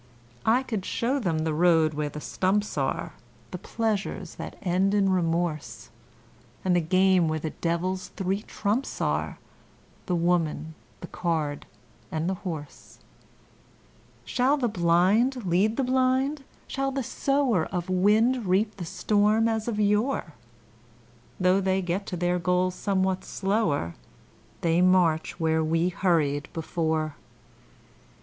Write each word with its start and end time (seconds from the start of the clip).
I 0.47 0.63
could 0.63 0.83
show 0.83 1.19
them 1.19 1.43
the 1.43 1.53
road 1.53 1.93
where 1.93 2.09
the 2.09 2.19
stumps 2.19 2.75
are 2.75 3.13
The 3.51 3.59
pleasures 3.59 4.33
that 4.37 4.55
end 4.63 4.95
in 4.95 5.11
remorse, 5.11 5.91
And 6.65 6.75
the 6.75 6.79
game 6.81 7.27
where 7.27 7.37
the 7.37 7.51
Devil's 7.51 8.07
three 8.07 8.41
trumps 8.41 8.99
are, 8.99 9.37
The 10.07 10.15
woman, 10.15 10.73
the 11.01 11.07
card, 11.07 11.67
and 12.11 12.27
the 12.27 12.33
horse. 12.41 12.97
Shall 14.25 14.57
the 14.57 14.67
blind 14.67 15.45
lead 15.45 15.77
the 15.77 15.83
blind 15.83 16.45
shall 16.67 16.91
the 16.91 17.03
sower 17.03 17.67
Of 17.67 17.87
wind 17.87 18.47
reap 18.47 18.77
the 18.77 18.85
storm 18.85 19.47
as 19.47 19.67
of 19.67 19.79
yore? 19.79 20.33
Though 21.39 21.61
they 21.61 21.79
get 21.83 22.07
to 22.07 22.17
their 22.17 22.39
goal 22.39 22.71
somewhat 22.71 23.23
slower, 23.23 23.93
They 24.61 24.81
march 24.81 25.39
where 25.39 25.63
we 25.63 25.89
hurried 25.89 26.49
before. 26.53 27.13